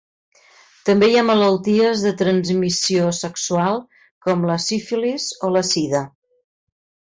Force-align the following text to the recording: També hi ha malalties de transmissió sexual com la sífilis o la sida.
També 0.87 1.09
hi 1.11 1.19
ha 1.19 1.23
malalties 1.27 2.05
de 2.05 2.13
transmissió 2.21 3.13
sexual 3.19 3.79
com 4.29 4.49
la 4.53 4.59
sífilis 4.67 5.31
o 5.49 5.55
la 5.59 5.65
sida. 5.77 6.05